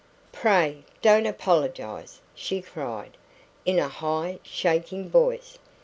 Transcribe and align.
"Pray 0.31 0.83
don't 1.03 1.27
apologise!" 1.27 2.21
she 2.33 2.59
cried, 2.59 3.15
in 3.65 3.77
a 3.77 3.87
high, 3.87 4.39
shaking 4.41 5.07
voice. 5.11 5.59